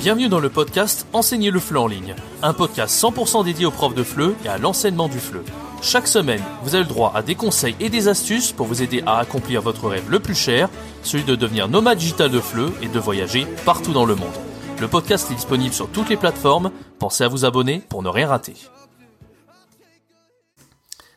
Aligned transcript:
Bienvenue 0.00 0.30
dans 0.30 0.40
le 0.40 0.48
podcast 0.48 1.06
Enseigner 1.12 1.50
le 1.50 1.60
FLE 1.60 1.76
en 1.76 1.86
ligne, 1.86 2.14
un 2.42 2.54
podcast 2.54 2.98
100% 3.02 3.44
dédié 3.44 3.66
aux 3.66 3.70
profs 3.70 3.94
de 3.94 4.02
FLE 4.02 4.34
et 4.46 4.48
à 4.48 4.56
l'enseignement 4.56 5.08
du 5.08 5.18
FLE. 5.18 5.44
Chaque 5.82 6.06
semaine, 6.06 6.42
vous 6.62 6.74
avez 6.74 6.84
le 6.84 6.88
droit 6.88 7.12
à 7.14 7.20
des 7.20 7.34
conseils 7.34 7.76
et 7.80 7.90
des 7.90 8.08
astuces 8.08 8.50
pour 8.50 8.66
vous 8.66 8.82
aider 8.82 9.02
à 9.04 9.18
accomplir 9.18 9.60
votre 9.60 9.90
rêve 9.90 10.08
le 10.08 10.18
plus 10.18 10.34
cher, 10.34 10.70
celui 11.02 11.24
de 11.24 11.34
devenir 11.34 11.68
nomade 11.68 11.98
digital 11.98 12.30
de 12.30 12.40
FLE 12.40 12.72
et 12.80 12.88
de 12.88 12.98
voyager 12.98 13.46
partout 13.66 13.92
dans 13.92 14.06
le 14.06 14.14
monde. 14.14 14.32
Le 14.80 14.88
podcast 14.88 15.30
est 15.30 15.34
disponible 15.34 15.74
sur 15.74 15.90
toutes 15.90 16.08
les 16.08 16.16
plateformes, 16.16 16.70
pensez 16.98 17.24
à 17.24 17.28
vous 17.28 17.44
abonner 17.44 17.82
pour 17.86 18.02
ne 18.02 18.08
rien 18.08 18.28
rater. 18.28 18.54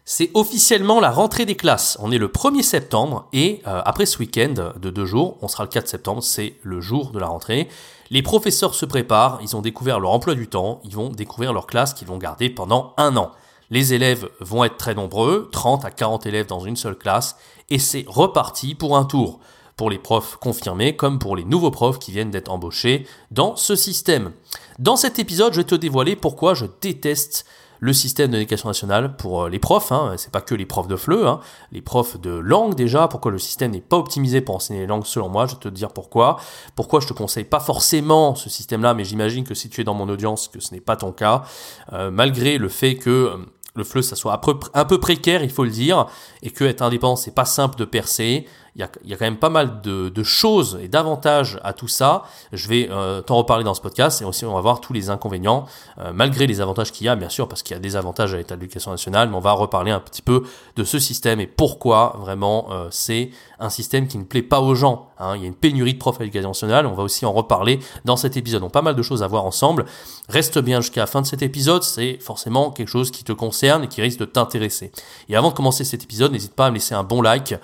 C'est 0.05 0.31
officiellement 0.33 0.99
la 0.99 1.11
rentrée 1.11 1.45
des 1.45 1.55
classes. 1.55 1.97
On 2.01 2.11
est 2.11 2.17
le 2.17 2.27
1er 2.27 2.61
septembre 2.61 3.29
et 3.31 3.61
euh, 3.65 3.81
après 3.85 4.05
ce 4.05 4.19
week-end 4.19 4.73
de 4.77 4.89
deux 4.89 5.05
jours, 5.05 5.37
on 5.41 5.47
sera 5.47 5.63
le 5.63 5.69
4 5.69 5.87
septembre, 5.87 6.21
c'est 6.21 6.55
le 6.61 6.81
jour 6.81 7.11
de 7.11 7.19
la 7.19 7.27
rentrée. 7.27 7.69
Les 8.13 8.21
professeurs 8.21 8.75
se 8.75 8.85
préparent, 8.85 9.39
ils 9.41 9.55
ont 9.55 9.63
découvert 9.63 9.99
leur 9.99 10.11
emploi 10.11 10.35
du 10.35 10.47
temps, 10.47 10.81
ils 10.83 10.95
vont 10.95 11.09
découvrir 11.09 11.51
leur 11.51 11.65
classe 11.65 11.95
qu'ils 11.95 12.07
vont 12.07 12.19
garder 12.19 12.47
pendant 12.47 12.93
un 12.97 13.17
an. 13.17 13.31
Les 13.71 13.95
élèves 13.95 14.29
vont 14.39 14.63
être 14.63 14.77
très 14.77 14.93
nombreux, 14.93 15.49
30 15.51 15.83
à 15.83 15.89
40 15.89 16.27
élèves 16.27 16.45
dans 16.45 16.59
une 16.59 16.75
seule 16.75 16.95
classe, 16.95 17.37
et 17.71 17.79
c'est 17.79 18.05
reparti 18.07 18.75
pour 18.75 18.97
un 18.97 19.05
tour. 19.05 19.39
Pour 19.77 19.89
les 19.89 19.97
profs 19.97 20.35
confirmés 20.35 20.95
comme 20.95 21.17
pour 21.17 21.35
les 21.35 21.43
nouveaux 21.43 21.71
profs 21.71 21.97
qui 21.97 22.11
viennent 22.11 22.29
d'être 22.29 22.51
embauchés 22.51 23.07
dans 23.31 23.55
ce 23.55 23.75
système. 23.75 24.31
Dans 24.77 24.95
cet 24.95 25.17
épisode, 25.17 25.53
je 25.53 25.61
vais 25.61 25.63
te 25.63 25.73
dévoiler 25.73 26.15
pourquoi 26.15 26.53
je 26.53 26.67
déteste 26.81 27.47
le 27.83 27.91
système 27.91 28.31
de 28.31 28.37
l'éducation 28.37 28.69
nationale 28.69 29.17
pour 29.17 29.43
euh, 29.43 29.49
les 29.49 29.59
profs, 29.59 29.91
hein, 29.91 30.13
c'est 30.15 30.31
pas 30.31 30.39
que 30.39 30.55
les 30.55 30.65
profs 30.65 30.87
de 30.87 30.95
FLE, 30.95 31.27
hein, 31.27 31.41
les 31.73 31.81
profs 31.81 32.17
de 32.17 32.29
langue 32.29 32.75
déjà, 32.75 33.09
pourquoi 33.09 33.29
le 33.29 33.37
système 33.37 33.71
n'est 33.71 33.81
pas 33.81 33.97
optimisé 33.97 34.39
pour 34.39 34.55
enseigner 34.55 34.79
les 34.79 34.87
langues 34.87 35.03
selon 35.05 35.27
moi, 35.27 35.47
je 35.47 35.55
vais 35.55 35.59
te 35.59 35.67
dire 35.67 35.91
pourquoi. 35.91 36.37
Pourquoi 36.77 37.01
je 37.01 37.07
te 37.07 37.13
conseille 37.13 37.43
pas 37.43 37.59
forcément 37.59 38.35
ce 38.35 38.49
système-là, 38.49 38.93
mais 38.93 39.03
j'imagine 39.03 39.43
que 39.43 39.53
si 39.53 39.69
tu 39.69 39.81
es 39.81 39.83
dans 39.83 39.95
mon 39.95 40.07
audience, 40.07 40.47
que 40.47 40.61
ce 40.61 40.73
n'est 40.73 40.79
pas 40.79 40.95
ton 40.95 41.11
cas, 41.11 41.43
euh, 41.91 42.09
malgré 42.09 42.57
le 42.57 42.69
fait 42.69 42.95
que 42.95 43.09
euh, 43.09 43.37
le 43.75 43.83
FLE, 43.83 44.01
ça 44.01 44.15
soit 44.15 44.39
un 44.73 44.85
peu 44.85 44.99
précaire, 45.01 45.43
il 45.43 45.49
faut 45.49 45.65
le 45.65 45.69
dire, 45.69 46.05
et 46.41 46.51
que 46.51 46.63
être 46.63 46.83
indépendant, 46.83 47.17
c'est 47.17 47.35
pas 47.35 47.43
simple 47.43 47.77
de 47.77 47.83
percer 47.83 48.45
il 48.75 48.81
y 48.81 49.13
a, 49.13 49.17
quand 49.17 49.25
même 49.25 49.37
pas 49.37 49.49
mal 49.49 49.81
de, 49.81 50.23
choses 50.23 50.79
et 50.81 50.87
d'avantages 50.87 51.59
à 51.63 51.73
tout 51.73 51.87
ça. 51.87 52.23
Je 52.53 52.67
vais 52.67 52.87
euh, 52.89 53.21
t'en 53.21 53.37
reparler 53.37 53.63
dans 53.63 53.73
ce 53.73 53.81
podcast 53.81 54.21
et 54.21 54.25
aussi 54.25 54.45
on 54.45 54.53
va 54.53 54.61
voir 54.61 54.81
tous 54.81 54.93
les 54.93 55.09
inconvénients, 55.09 55.65
euh, 55.99 56.11
malgré 56.13 56.47
les 56.47 56.59
avantages 56.59 56.91
qu'il 56.91 57.05
y 57.05 57.09
a, 57.09 57.15
bien 57.15 57.29
sûr, 57.29 57.47
parce 57.47 57.61
qu'il 57.61 57.75
y 57.75 57.77
a 57.77 57.79
des 57.79 57.95
avantages 57.95 58.33
à 58.33 58.37
l'état 58.37 58.55
de 58.55 58.61
l'éducation 58.61 58.89
nationale, 58.89 59.29
mais 59.29 59.35
on 59.35 59.41
va 59.41 59.51
reparler 59.51 59.91
un 59.91 59.99
petit 59.99 60.21
peu 60.21 60.43
de 60.75 60.83
ce 60.83 60.97
système 60.97 61.39
et 61.39 61.45
pourquoi 61.45 62.15
vraiment 62.19 62.67
euh, 62.71 62.87
c'est 62.89 63.29
un 63.59 63.69
système 63.69 64.07
qui 64.07 64.17
ne 64.17 64.23
plaît 64.23 64.41
pas 64.41 64.59
aux 64.59 64.75
gens. 64.75 65.09
Hein. 65.19 65.35
Il 65.35 65.41
y 65.41 65.45
a 65.45 65.47
une 65.47 65.55
pénurie 65.55 65.93
de 65.93 65.99
profs 65.99 66.19
à 66.19 66.23
l'éducation 66.23 66.49
nationale, 66.49 66.87
on 66.87 66.93
va 66.93 67.03
aussi 67.03 67.25
en 67.25 67.31
reparler 67.31 67.79
dans 68.05 68.17
cet 68.17 68.37
épisode. 68.37 68.61
Donc 68.61 68.71
pas 68.71 68.81
mal 68.81 68.95
de 68.95 69.03
choses 69.03 69.21
à 69.21 69.27
voir 69.27 69.45
ensemble. 69.45 69.85
Reste 70.29 70.57
bien 70.57 70.81
jusqu'à 70.81 71.01
la 71.01 71.07
fin 71.07 71.21
de 71.21 71.27
cet 71.27 71.43
épisode, 71.43 71.83
c'est 71.83 72.17
forcément 72.19 72.71
quelque 72.71 72.89
chose 72.89 73.11
qui 73.11 73.23
te 73.23 73.33
concerne 73.33 73.83
et 73.83 73.87
qui 73.87 74.01
risque 74.01 74.19
de 74.19 74.25
t'intéresser. 74.25 74.91
Et 75.29 75.35
avant 75.35 75.49
de 75.49 75.53
commencer 75.53 75.83
cet 75.83 76.03
épisode, 76.03 76.31
n'hésite 76.31 76.55
pas 76.55 76.67
à 76.67 76.69
me 76.69 76.75
laisser 76.75 76.95
un 76.95 77.03
bon 77.03 77.21
like 77.21 77.55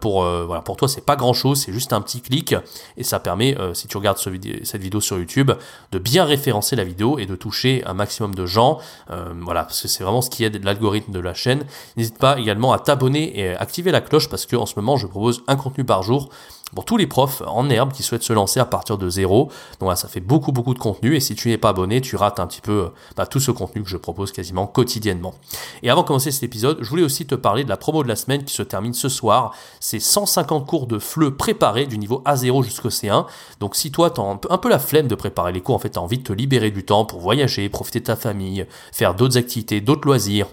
pour 0.00 0.22
voilà, 0.22 0.55
pour 0.64 0.76
toi, 0.76 0.88
c'est 0.88 1.04
pas 1.04 1.16
grand 1.16 1.32
chose, 1.32 1.60
c'est 1.60 1.72
juste 1.72 1.92
un 1.92 2.00
petit 2.00 2.20
clic 2.20 2.54
et 2.96 3.04
ça 3.04 3.20
permet, 3.20 3.58
euh, 3.58 3.74
si 3.74 3.88
tu 3.88 3.96
regardes 3.96 4.18
cette 4.18 4.80
vidéo 4.80 5.00
sur 5.00 5.18
YouTube, 5.18 5.52
de 5.92 5.98
bien 5.98 6.24
référencer 6.24 6.76
la 6.76 6.84
vidéo 6.84 7.18
et 7.18 7.26
de 7.26 7.36
toucher 7.36 7.82
un 7.86 7.94
maximum 7.94 8.34
de 8.34 8.46
gens. 8.46 8.78
Euh, 9.10 9.32
voilà, 9.42 9.64
parce 9.64 9.82
que 9.82 9.88
c'est 9.88 10.04
vraiment 10.04 10.22
ce 10.22 10.30
qui 10.30 10.44
aide 10.44 10.62
l'algorithme 10.64 11.12
de 11.12 11.20
la 11.20 11.34
chaîne. 11.34 11.64
N'hésite 11.96 12.18
pas 12.18 12.38
également 12.38 12.72
à 12.72 12.78
t'abonner 12.78 13.38
et 13.38 13.56
activer 13.56 13.90
la 13.90 14.00
cloche 14.00 14.28
parce 14.28 14.46
que 14.46 14.56
en 14.56 14.66
ce 14.66 14.74
moment, 14.76 14.96
je 14.96 15.06
propose 15.06 15.42
un 15.46 15.56
contenu 15.56 15.84
par 15.84 16.02
jour 16.02 16.30
pour 16.74 16.84
tous 16.84 16.96
les 16.96 17.06
profs 17.06 17.42
en 17.46 17.70
herbe 17.70 17.92
qui 17.92 18.02
souhaitent 18.02 18.24
se 18.24 18.32
lancer 18.32 18.58
à 18.58 18.64
partir 18.64 18.98
de 18.98 19.08
zéro. 19.08 19.50
Donc 19.80 19.96
ça 19.96 20.08
fait 20.08 20.20
beaucoup 20.20 20.52
beaucoup 20.52 20.74
de 20.74 20.78
contenu 20.78 21.14
et 21.14 21.20
si 21.20 21.34
tu 21.34 21.48
n'es 21.48 21.58
pas 21.58 21.68
abonné, 21.70 22.00
tu 22.00 22.16
rates 22.16 22.40
un 22.40 22.46
petit 22.46 22.60
peu 22.60 22.72
euh, 22.72 22.88
bah, 23.16 23.26
tout 23.26 23.40
ce 23.40 23.50
contenu 23.50 23.82
que 23.82 23.88
je 23.88 23.96
propose 23.96 24.32
quasiment 24.32 24.66
quotidiennement. 24.66 25.34
Et 25.82 25.90
avant 25.90 26.02
de 26.02 26.06
commencer 26.06 26.30
cet 26.30 26.42
épisode, 26.42 26.78
je 26.80 26.88
voulais 26.88 27.04
aussi 27.04 27.26
te 27.26 27.34
parler 27.34 27.64
de 27.64 27.68
la 27.68 27.76
promo 27.76 28.02
de 28.02 28.08
la 28.08 28.16
semaine 28.16 28.44
qui 28.44 28.52
se 28.52 28.62
termine 28.62 28.94
ce 28.94 29.08
soir. 29.08 29.54
C'est 29.80 30.00
150 30.00 30.66
cours 30.66 30.86
de 30.86 30.98
FLE 30.98 31.36
préparés 31.36 31.86
du 31.86 31.98
niveau 31.98 32.22
A0 32.26 32.64
jusqu'au 32.64 32.90
C1. 32.90 33.26
Donc 33.60 33.76
si 33.76 33.92
toi 33.92 34.10
tu 34.10 34.20
as 34.20 34.24
un 34.24 34.58
peu 34.58 34.68
la 34.68 34.78
flemme 34.78 35.06
de 35.06 35.14
préparer 35.14 35.52
les 35.52 35.60
cours, 35.60 35.76
en 35.76 35.80
fait 35.80 35.90
tu 35.90 35.98
envie 35.98 36.18
de 36.18 36.24
te 36.24 36.32
libérer 36.32 36.70
du 36.70 36.84
temps 36.84 37.04
pour 37.04 37.20
voyager, 37.20 37.68
profiter 37.68 38.00
de 38.00 38.06
ta 38.06 38.16
famille, 38.16 38.66
faire 38.92 39.14
d'autres 39.14 39.38
activités, 39.38 39.80
d'autres 39.80 40.06
loisirs, 40.06 40.48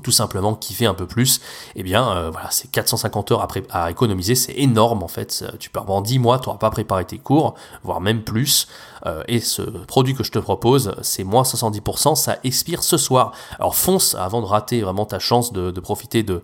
tout 0.00 0.10
simplement 0.10 0.54
kiffer 0.54 0.86
un 0.86 0.94
peu 0.94 1.06
plus, 1.06 1.40
eh 1.76 1.82
bien 1.82 2.16
euh, 2.16 2.30
voilà, 2.30 2.50
c'est 2.50 2.70
450 2.70 3.32
heures 3.32 3.42
à, 3.42 3.48
à 3.70 3.90
économiser, 3.90 4.34
c'est 4.34 4.54
énorme 4.54 5.02
en 5.02 5.08
fait. 5.08 5.44
Tu 5.58 5.68
peux 5.68 5.80
avoir 5.80 6.00
10 6.00 6.18
mois, 6.18 6.38
tu 6.38 6.48
n'auras 6.48 6.58
pas 6.58 6.70
préparé 6.70 7.04
tes 7.04 7.18
cours, 7.18 7.54
voire 7.84 8.00
même 8.00 8.22
plus. 8.22 8.68
Euh, 9.04 9.22
et 9.28 9.40
ce 9.40 9.60
produit 9.62 10.14
que 10.14 10.24
je 10.24 10.30
te 10.30 10.38
propose, 10.38 10.94
c'est 11.02 11.24
moins 11.24 11.42
70%, 11.42 12.14
ça 12.14 12.38
expire 12.42 12.82
ce 12.82 12.96
soir. 12.96 13.32
Alors 13.58 13.76
fonce 13.76 14.14
avant 14.14 14.40
de 14.40 14.46
rater 14.46 14.80
vraiment 14.80 15.04
ta 15.04 15.18
chance 15.18 15.52
de, 15.52 15.70
profiter 15.80 16.22
de, 16.22 16.42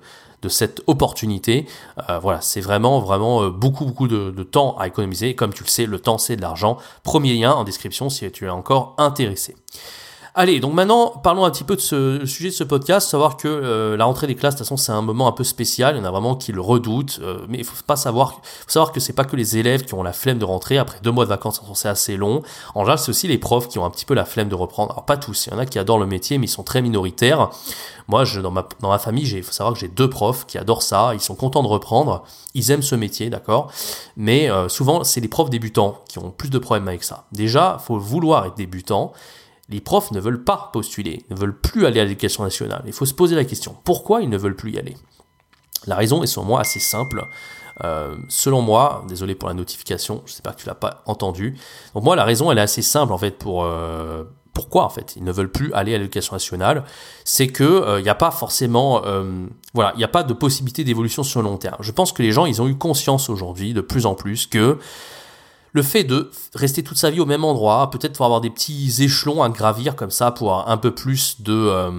cette 0.49 0.83
opportunité. 0.87 1.67
Euh, 2.11 2.19
voilà, 2.19 2.43
c'est 2.43 2.61
vraiment, 2.61 3.01
vraiment 3.01 3.49
beaucoup, 3.49 3.87
beaucoup 3.87 4.09
de, 4.09 4.43
temps 4.43 4.77
à 4.77 4.87
économiser. 4.89 5.35
Comme 5.35 5.55
tu 5.55 5.63
le 5.65 5.69
sais, 5.71 5.87
le 5.87 5.99
temps, 5.99 6.19
c'est 6.19 6.37
de 6.37 6.43
l'argent. 6.43 6.77
Premier 7.03 7.33
lien 7.33 7.53
en 7.53 7.65
description 7.65 8.11
si 8.11 8.31
tu 8.31 8.45
es 8.45 8.51
encore 8.51 8.95
intéressé. 8.99 9.57
Allez, 10.35 10.61
donc 10.61 10.75
maintenant, 10.75 11.09
parlons 11.09 11.45
un 11.45 11.51
petit 11.51 11.65
peu 11.65 11.75
de 11.75 11.81
ce 11.81 12.25
sujet 12.27 12.51
de 12.51 12.55
ce 12.55 12.65
podcast, 12.65 13.09
savoir 13.09 13.37
que 13.37 13.49
euh, 13.49 13.97
la 13.97 14.05
rentrée 14.05 14.27
des 14.27 14.35
classes, 14.35 14.55
de 14.55 14.59
toute 14.59 14.67
façon, 14.67 14.77
c'est 14.77 14.93
un 14.93 15.03
moment 15.03 15.27
un 15.27 15.33
peu 15.33 15.45
spécial, 15.45 15.97
il 15.97 15.99
y 15.99 16.03
en 16.03 16.05
a 16.05 16.11
vraiment 16.11 16.37
qui 16.37 16.53
le 16.53 16.61
redoutent, 16.61 17.19
euh, 17.23 17.45
mais 17.49 17.59
il 17.59 17.65
faut 17.65 17.75
pas 17.87 17.97
savoir, 17.97 18.35
faut 18.43 18.71
savoir 18.71 18.93
que 18.93 19.01
c'est 19.01 19.15
pas 19.15 19.25
que 19.25 19.37
les 19.37 19.57
élèves 19.57 19.85
qui 19.85 19.95
ont 19.95 20.03
la 20.03 20.13
flemme 20.13 20.39
de 20.39 20.45
rentrer, 20.45 20.79
après 20.79 20.99
deux 21.03 21.11
mois 21.11 21.25
de 21.25 21.31
vacances, 21.31 21.61
c'est 21.75 21.89
assez 21.89 22.17
long, 22.17 22.43
en 22.75 22.81
général, 22.81 22.99
c'est 22.99 23.11
aussi 23.11 23.27
les 23.27 23.39
profs 23.39 23.69
qui 23.69 23.79
ont 23.79 23.85
un 23.85 23.91
petit 23.91 24.05
peu 24.05 24.15
la 24.15 24.25
flemme 24.25 24.49
de 24.49 24.55
reprendre, 24.55 24.93
alors 24.93 25.07
pas 25.07 25.17
tous, 25.17 25.47
il 25.47 25.53
y 25.53 25.57
en 25.57 25.59
a 25.59 25.67
qui 25.67 25.79
adorent 25.79 25.99
le 25.99 26.07
métier, 26.07 26.39
mais 26.39 26.47
ils 26.47 26.51
sont 26.51 26.63
très 26.63 26.83
minoritaires, 26.83 27.51
moi, 28.07 28.25
dans, 28.43 28.51
ma, 28.51 28.67
dans 28.81 28.89
ma 28.89 28.99
famille, 28.99 29.29
il 29.29 29.43
faut 29.43 29.53
savoir 29.53 29.75
que 29.75 29.81
j'ai 29.81 29.89
deux 29.89 30.09
profs 30.09 30.47
qui 30.47 30.57
adorent 30.57 30.83
ça, 30.83 31.13
ils 31.15 31.21
sont 31.21 31.35
contents 31.35 31.63
de 31.63 31.69
reprendre, 31.69 32.25
ils 32.55 32.71
aiment 32.71 32.83
ce 32.83 32.95
métier, 32.95 33.29
d'accord, 33.29 33.71
mais 34.17 34.51
euh, 34.51 34.69
souvent, 34.69 35.05
c'est 35.05 35.21
les 35.21 35.29
profs 35.29 35.51
débutants 35.51 35.99
qui 36.09 36.19
ont 36.19 36.31
plus 36.31 36.51
de 36.51 36.59
problèmes 36.59 36.89
avec 36.89 37.05
ça. 37.05 37.25
Déjà, 37.33 37.79
faut 37.85 37.99
vouloir 37.99 38.47
être 38.47 38.57
débutant, 38.57 39.13
les 39.69 39.81
profs 39.81 40.11
ne 40.13 40.21
veulent 40.21 40.43
pas 40.45 40.71
postuler, 40.73 41.25
ne 41.31 41.37
veulent 41.37 41.59
plus 41.59 41.87
aller 41.87 42.01
à 42.01 42.05
l'éducation 42.05 42.43
nationale. 42.43 42.83
Il 42.87 42.93
faut 42.93 43.07
se 43.07 43.15
poser 43.15 43.37
la 43.37 43.45
question, 43.45 43.77
pourquoi 43.85 44.23
ils 44.23 44.29
ne 44.29 44.39
veulent 44.39 44.57
plus 44.57 44.73
y 44.73 44.79
aller? 44.79 44.97
La 45.87 45.97
raison 45.97 46.23
est 46.23 46.27
selon 46.27 46.47
moi 46.47 46.61
assez 46.61 46.81
simple. 46.81 47.27
Euh, 47.85 48.17
selon 48.29 48.61
moi, 48.61 49.05
désolé 49.09 49.35
pour 49.35 49.49
la 49.49 49.55
notification, 49.55 50.23
je 50.27 50.33
sais 50.33 50.43
pas 50.43 50.53
que 50.53 50.61
tu 50.61 50.67
l'as 50.67 50.75
pas 50.75 51.03
entendu. 51.07 51.57
Donc 51.95 52.03
moi, 52.03 52.17
la 52.17 52.25
raison, 52.25 52.51
elle 52.51 52.59
est 52.59 52.63
assez 52.63 52.83
simple 52.83 53.13
en 53.13 53.19
fait 53.19 53.39
pour 53.39 53.65
euh, 53.65 54.25
pourquoi 54.53 54.85
en 54.85 54.89
fait 54.89 55.15
ils 55.15 55.23
ne 55.23 55.31
veulent 55.31 55.53
plus 55.53 55.73
aller 55.73 55.95
à 55.95 55.99
l'éducation 55.99 56.35
nationale, 56.35 56.83
c'est 57.25 57.47
que 57.47 57.63
il 57.63 57.89
euh, 57.89 58.03
n'y 58.03 58.09
a 58.09 58.17
pas 58.17 58.33
forcément, 58.33 59.03
voilà, 59.75 59.93
il 59.95 59.99
n'y 59.99 60.05
a 60.05 60.09
pas 60.09 60.25
de 60.25 60.33
possibilité 60.33 60.83
d'évolution 60.83 61.23
sur 61.23 61.41
le 61.41 61.49
long 61.49 61.59
terme. 61.59 61.77
Je 61.81 61.93
pense 61.93 62.13
que 62.13 62.23
les 62.23 62.33
gens, 62.33 62.47
ils 62.47 62.61
ont 62.61 62.67
eu 62.67 62.77
conscience 62.77 63.31
aujourd'hui 63.31 63.75
de 63.75 63.81
plus 63.81 64.07
en 64.07 64.15
plus 64.15 64.47
que 64.47 64.79
le 65.73 65.83
fait 65.83 66.05
de 66.05 66.31
rester 66.55 66.83
toute 66.83 66.99
sa 66.99 67.11
vie 67.11 67.21
au 67.21 67.27
même 67.27 67.45
endroit, 67.45 67.91
peut-être 67.91 68.15
pour 68.15 68.25
avoir 68.25 68.41
des 68.41 68.51
petits 68.51 68.95
échelons 69.01 69.43
à 69.43 69.49
gravir 69.49 69.97
comme 69.97 70.11
ça, 70.11 70.31
pour 70.31 70.69
un 70.69 70.77
peu 70.77 70.93
plus 70.93 71.41
de, 71.43 71.53
euh, 71.53 71.91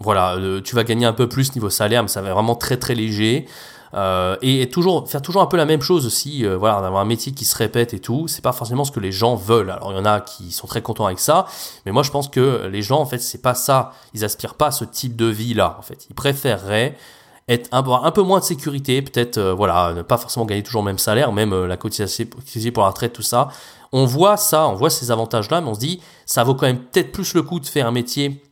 voilà, 0.00 0.36
euh, 0.36 0.60
tu 0.60 0.74
vas 0.74 0.84
gagner 0.84 1.06
un 1.06 1.12
peu 1.12 1.28
plus 1.28 1.54
niveau 1.54 1.70
salaire, 1.70 2.02
mais 2.02 2.08
ça 2.08 2.20
va 2.22 2.28
être 2.28 2.34
vraiment 2.34 2.56
très 2.56 2.76
très 2.76 2.94
léger. 2.94 3.46
Euh, 3.94 4.36
et, 4.42 4.68
toujours 4.68 5.08
faire 5.08 5.22
toujours 5.22 5.40
un 5.40 5.46
peu 5.46 5.56
la 5.56 5.64
même 5.64 5.80
chose 5.80 6.04
aussi, 6.04 6.44
voilà, 6.44 6.82
d'avoir 6.82 7.00
un 7.00 7.06
métier 7.06 7.32
qui 7.32 7.46
se 7.46 7.56
répète 7.56 7.94
et 7.94 8.00
tout, 8.00 8.28
c'est 8.28 8.42
pas 8.42 8.52
forcément 8.52 8.84
ce 8.84 8.92
que 8.92 9.00
les 9.00 9.12
gens 9.12 9.34
veulent. 9.34 9.70
Alors 9.70 9.92
il 9.92 9.96
y 9.96 10.00
en 10.00 10.04
a 10.04 10.20
qui 10.20 10.52
sont 10.52 10.66
très 10.66 10.82
contents 10.82 11.06
avec 11.06 11.18
ça, 11.18 11.46
mais 11.86 11.92
moi 11.92 12.02
je 12.02 12.10
pense 12.10 12.28
que 12.28 12.66
les 12.70 12.82
gens 12.82 13.00
en 13.00 13.06
fait 13.06 13.18
c'est 13.18 13.40
pas 13.40 13.54
ça, 13.54 13.92
ils 14.12 14.26
aspirent 14.26 14.56
pas 14.56 14.66
à 14.66 14.72
ce 14.72 14.84
type 14.84 15.16
de 15.16 15.24
vie 15.24 15.54
là. 15.54 15.76
En 15.78 15.82
fait, 15.82 16.06
ils 16.10 16.14
préféreraient 16.14 16.96
être 17.48 17.68
un, 17.72 17.82
un 17.82 18.10
peu 18.10 18.22
moins 18.22 18.40
de 18.40 18.44
sécurité, 18.44 19.00
peut-être 19.02 19.38
euh, 19.38 19.54
voilà, 19.54 19.94
ne 19.94 20.02
pas 20.02 20.18
forcément 20.18 20.44
gagner 20.44 20.62
toujours 20.62 20.82
le 20.82 20.86
même 20.86 20.98
salaire, 20.98 21.32
même 21.32 21.52
euh, 21.52 21.66
la 21.66 21.76
cotisation 21.76 22.26
pour 22.72 22.82
la 22.82 22.90
retraite, 22.90 23.12
tout 23.12 23.22
ça. 23.22 23.48
On 23.92 24.04
voit 24.04 24.36
ça, 24.36 24.68
on 24.68 24.74
voit 24.74 24.90
ces 24.90 25.10
avantages-là, 25.10 25.62
mais 25.62 25.68
on 25.68 25.74
se 25.74 25.80
dit, 25.80 26.00
ça 26.26 26.44
vaut 26.44 26.54
quand 26.54 26.66
même 26.66 26.80
peut-être 26.80 27.10
plus 27.10 27.32
le 27.34 27.42
coup 27.42 27.58
de 27.58 27.66
faire 27.66 27.86
un 27.86 27.90
métier 27.90 28.42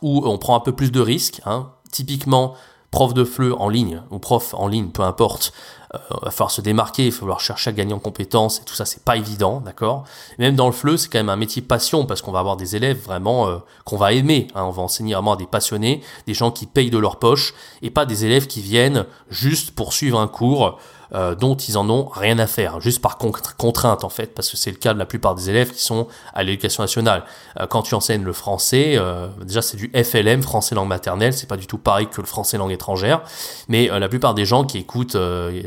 où 0.00 0.26
on 0.26 0.38
prend 0.38 0.56
un 0.56 0.60
peu 0.60 0.72
plus 0.72 0.90
de 0.90 1.00
risques. 1.00 1.42
Hein. 1.44 1.70
Typiquement, 1.92 2.54
prof 2.96 3.12
de 3.12 3.24
FLE 3.24 3.52
en 3.58 3.68
ligne, 3.68 4.00
ou 4.10 4.18
prof 4.18 4.54
en 4.54 4.68
ligne, 4.68 4.88
peu 4.88 5.02
importe, 5.02 5.52
il 5.92 5.96
euh, 5.96 6.16
va 6.22 6.30
falloir 6.30 6.50
se 6.50 6.62
démarquer, 6.62 7.04
il 7.04 7.10
va 7.10 7.18
falloir 7.18 7.40
chercher 7.40 7.68
à 7.68 7.72
gagner 7.74 7.92
en 7.92 7.98
compétences 7.98 8.60
et 8.60 8.64
tout 8.64 8.72
ça, 8.72 8.86
c'est 8.86 9.04
pas 9.04 9.18
évident, 9.18 9.60
d'accord? 9.60 10.04
Même 10.38 10.56
dans 10.56 10.64
le 10.64 10.72
FLE, 10.72 10.96
c'est 10.96 11.10
quand 11.10 11.18
même 11.18 11.28
un 11.28 11.36
métier 11.36 11.60
passion 11.60 12.06
parce 12.06 12.22
qu'on 12.22 12.32
va 12.32 12.38
avoir 12.38 12.56
des 12.56 12.74
élèves 12.74 12.96
vraiment 13.04 13.48
euh, 13.48 13.58
qu'on 13.84 13.98
va 13.98 14.14
aimer. 14.14 14.48
Hein, 14.54 14.62
on 14.64 14.70
va 14.70 14.82
enseigner 14.82 15.12
vraiment 15.12 15.34
à 15.34 15.36
des 15.36 15.44
passionnés, 15.44 16.00
des 16.26 16.32
gens 16.32 16.50
qui 16.50 16.64
payent 16.64 16.88
de 16.88 16.96
leur 16.96 17.18
poche 17.18 17.52
et 17.82 17.90
pas 17.90 18.06
des 18.06 18.24
élèves 18.24 18.46
qui 18.46 18.62
viennent 18.62 19.04
juste 19.28 19.72
pour 19.72 19.92
suivre 19.92 20.18
un 20.18 20.26
cours 20.26 20.78
euh, 21.14 21.34
dont 21.34 21.54
ils 21.54 21.78
en 21.78 21.88
ont 21.88 22.08
rien 22.08 22.38
à 22.38 22.46
faire, 22.46 22.80
juste 22.80 23.00
par 23.00 23.16
contrainte 23.18 24.04
en 24.04 24.08
fait, 24.08 24.34
parce 24.34 24.50
que 24.50 24.56
c'est 24.56 24.70
le 24.70 24.76
cas 24.76 24.92
de 24.92 24.98
la 24.98 25.06
plupart 25.06 25.34
des 25.34 25.50
élèves 25.50 25.70
qui 25.70 25.82
sont 25.82 26.08
à 26.34 26.42
l'éducation 26.42 26.82
nationale. 26.82 27.24
Euh, 27.60 27.66
quand 27.66 27.82
tu 27.82 27.94
enseignes 27.94 28.24
le 28.24 28.32
français, 28.32 28.94
euh, 28.96 29.28
déjà 29.42 29.62
c'est 29.62 29.76
du 29.76 29.90
FLM, 29.94 30.42
français 30.42 30.74
langue 30.74 30.88
maternelle, 30.88 31.32
c'est 31.32 31.48
pas 31.48 31.56
du 31.56 31.66
tout 31.66 31.78
pareil 31.78 32.08
que 32.08 32.20
le 32.20 32.26
français 32.26 32.58
langue 32.58 32.72
étrangère, 32.72 33.22
mais 33.68 33.86
la 33.86 34.08
plupart 34.08 34.34
des 34.34 34.44
gens 34.44 34.64
qui 34.64 34.78
écoutent 34.78 35.16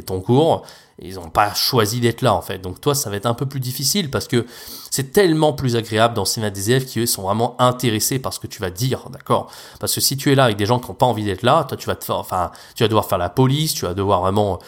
ton 0.05 0.21
cours, 0.21 0.65
ils 1.01 1.15
n'ont 1.15 1.29
pas 1.29 1.53
choisi 1.53 1.99
d'être 1.99 2.21
là 2.21 2.33
en 2.33 2.41
fait. 2.41 2.59
Donc 2.59 2.81
toi, 2.81 2.95
ça 2.95 3.09
va 3.09 3.15
être 3.15 3.25
un 3.25 3.33
peu 3.33 3.45
plus 3.45 3.59
difficile 3.59 4.09
parce 4.09 4.27
que 4.27 4.45
c'est 4.91 5.11
tellement 5.11 5.53
plus 5.53 5.75
agréable 5.75 6.13
d'enseigner 6.13 6.47
à 6.47 6.49
des 6.49 6.71
élèves 6.71 6.85
qui 6.85 6.99
eux 6.99 7.05
sont 7.05 7.23
vraiment 7.23 7.55
intéressés 7.59 8.19
par 8.19 8.33
ce 8.33 8.39
que 8.39 8.47
tu 8.47 8.61
vas 8.61 8.69
dire, 8.69 9.09
d'accord? 9.11 9.51
Parce 9.79 9.95
que 9.95 10.01
si 10.01 10.17
tu 10.17 10.31
es 10.31 10.35
là 10.35 10.45
avec 10.45 10.57
des 10.57 10.65
gens 10.65 10.79
qui 10.79 10.87
n'ont 10.87 10.95
pas 10.95 11.05
envie 11.05 11.23
d'être 11.23 11.43
là, 11.43 11.63
toi 11.63 11.77
tu 11.77 11.87
vas 11.87 11.95
te 11.95 12.03
faire, 12.03 12.17
enfin, 12.17 12.51
tu 12.75 12.83
vas 12.83 12.87
devoir 12.87 13.05
faire 13.05 13.17
la 13.17 13.29
police, 13.29 13.73
tu 13.73 13.85
vas 13.85 13.93
devoir 13.93 14.21
vraiment 14.21 14.59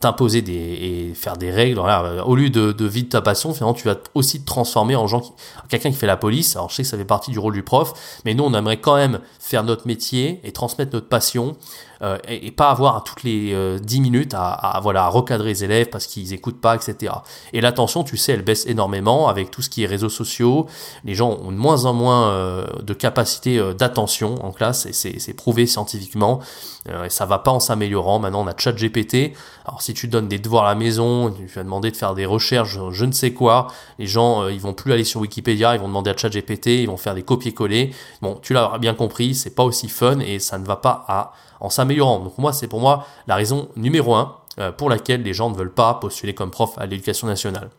t'imposer 0.00 0.42
des 0.42 0.52
et 0.52 1.14
faire 1.14 1.36
des 1.36 1.50
règles. 1.50 1.78
Au 1.78 2.34
lieu 2.34 2.50
de, 2.50 2.72
de 2.72 2.84
vivre 2.84 3.08
ta 3.08 3.22
passion, 3.22 3.54
finalement, 3.54 3.74
tu 3.74 3.86
vas 3.86 3.96
aussi 4.14 4.40
te 4.40 4.46
transformer 4.46 4.96
en 4.96 5.06
gens 5.06 5.34
quelqu'un 5.68 5.90
qui 5.90 5.96
fait 5.96 6.06
la 6.06 6.16
police. 6.16 6.56
Alors, 6.56 6.68
je 6.68 6.76
sais 6.76 6.82
que 6.82 6.88
ça 6.88 6.98
fait 6.98 7.04
partie 7.04 7.30
du 7.30 7.38
rôle 7.38 7.54
du 7.54 7.62
prof, 7.62 7.92
mais 8.24 8.34
nous, 8.34 8.44
on 8.44 8.52
aimerait 8.54 8.80
quand 8.80 8.96
même 8.96 9.20
faire 9.38 9.62
notre 9.62 9.86
métier 9.86 10.40
et 10.44 10.52
transmettre 10.52 10.92
notre 10.92 11.08
passion 11.08 11.56
euh, 12.02 12.18
et, 12.28 12.50
pas 12.50 12.70
avoir 12.70 12.96
à 12.96 13.00
toutes 13.00 13.22
les 13.22 13.52
euh, 13.52 13.78
10 13.78 14.00
minutes 14.00 14.34
à, 14.34 14.78
voilà, 14.82 15.08
recadrer 15.08 15.48
les 15.48 15.64
élèves 15.64 15.88
parce 15.88 16.06
qu'ils 16.06 16.32
écoutent 16.32 16.60
pas, 16.60 16.74
etc. 16.74 17.12
Et 17.52 17.60
l'attention, 17.60 18.04
tu 18.04 18.16
sais, 18.16 18.32
elle 18.32 18.42
baisse 18.42 18.66
énormément 18.66 19.28
avec 19.28 19.50
tout 19.50 19.62
ce 19.62 19.70
qui 19.70 19.82
est 19.82 19.86
réseaux 19.86 20.08
sociaux. 20.08 20.66
Les 21.04 21.14
gens 21.14 21.30
ont 21.30 21.50
de 21.50 21.56
moins 21.56 21.84
en 21.84 21.92
moins 21.92 22.28
euh, 22.30 22.66
de 22.82 22.94
capacité 22.94 23.58
euh, 23.58 23.74
d'attention 23.74 24.44
en 24.44 24.52
classe 24.52 24.86
et 24.86 24.92
c'est 24.92 25.34
prouvé 25.34 25.66
scientifiquement. 25.66 26.40
et 26.86 27.10
ça 27.10 27.26
va 27.26 27.38
pas 27.38 27.50
en 27.50 27.60
s'améliorant. 27.60 28.18
Maintenant, 28.18 28.44
on 28.44 28.46
a 28.46 28.56
ChatGPT. 28.56 29.32
Alors, 29.64 29.82
si 29.82 29.94
tu 29.94 30.08
donnes 30.08 30.28
des 30.28 30.38
devoirs 30.38 30.64
à 30.64 30.68
la 30.68 30.74
maison, 30.74 31.30
tu 31.30 31.46
vas 31.46 31.62
demander 31.62 31.90
de 31.90 31.96
faire 31.96 32.14
des 32.14 32.26
recherches, 32.26 32.78
je 32.90 33.04
ne 33.04 33.12
sais 33.12 33.32
quoi, 33.32 33.68
les 33.98 34.06
gens, 34.06 34.46
ils 34.48 34.60
vont 34.60 34.74
plus 34.74 34.92
aller 34.92 35.04
sur 35.04 35.20
Wikipédia, 35.20 35.74
ils 35.74 35.80
vont 35.80 35.88
demander 35.88 36.10
à 36.10 36.16
ChatGPT, 36.16 36.66
ils 36.66 36.86
vont 36.86 36.98
faire 36.98 37.14
des 37.14 37.22
copier-coller. 37.22 37.94
Bon, 38.20 38.38
tu 38.42 38.52
l'as 38.52 38.76
bien 38.78 38.94
compris, 38.94 39.34
c'est 39.34 39.54
pas 39.54 39.64
aussi 39.64 39.88
fun 39.88 40.18
et 40.20 40.38
ça 40.38 40.58
ne 40.58 40.66
va 40.66 40.76
pas 40.76 41.04
à 41.08 41.32
en 41.64 41.70
Donc 41.86 42.38
moi, 42.38 42.52
c'est 42.52 42.68
pour 42.68 42.80
moi 42.80 43.06
la 43.26 43.36
raison 43.36 43.68
numéro 43.76 44.14
un 44.14 44.36
euh, 44.58 44.72
pour 44.72 44.88
laquelle 44.88 45.22
les 45.22 45.34
gens 45.34 45.50
ne 45.50 45.56
veulent 45.56 45.72
pas 45.72 45.94
postuler 45.94 46.34
comme 46.34 46.50
prof 46.50 46.72
à 46.76 46.86
l'éducation 46.86 47.26
nationale. 47.26 47.70